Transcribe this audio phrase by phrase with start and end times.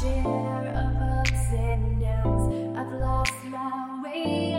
[0.00, 2.76] share of ups and downs.
[2.76, 4.55] I've lost my way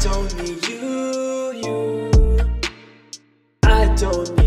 [0.00, 2.10] don't need you, you.
[3.62, 4.43] I don't need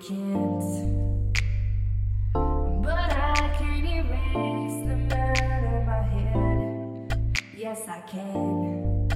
[0.00, 0.62] can't.
[2.82, 7.42] But I can erase them out of my head.
[7.56, 9.08] Yes, I can.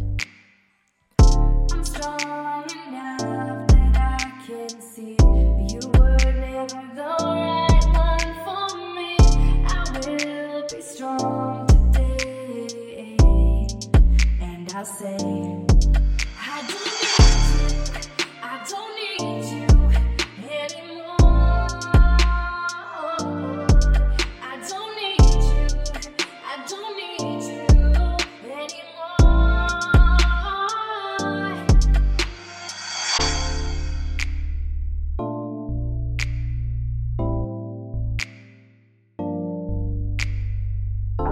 [1.73, 5.17] I'm strong enough that I can see
[5.69, 9.17] you were never the right one for me.
[9.69, 9.71] I
[10.07, 13.17] will be strong today.
[14.41, 15.70] And I'll say,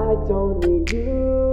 [0.08, 1.47] I don't need you,